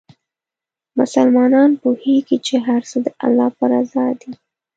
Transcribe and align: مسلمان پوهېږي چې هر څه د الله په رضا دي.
مسلمان 0.99 1.69
پوهېږي 1.81 2.37
چې 2.47 2.55
هر 2.67 2.81
څه 2.89 2.97
د 3.05 3.07
الله 3.25 3.47
په 3.57 3.65
رضا 3.73 4.05
دي. 4.21 4.31